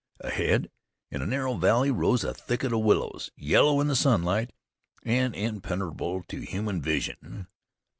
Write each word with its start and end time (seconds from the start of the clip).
Ahead, 0.21 0.71
in 1.11 1.21
a 1.21 1.27
narrow 1.27 1.53
valley, 1.53 1.91
rose 1.91 2.23
a 2.23 2.33
thicket 2.33 2.73
of 2.73 2.79
willows, 2.79 3.29
yellow 3.35 3.79
in 3.81 3.85
the 3.85 3.95
sunlight, 3.95 4.51
and 5.03 5.35
impenetrable 5.35 6.23
to 6.23 6.41
human 6.41 6.81
vision. 6.81 7.45